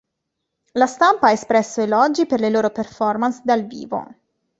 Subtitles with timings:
[0.71, 4.07] La stampa ha espresso elogi per le loro performance dal vivo.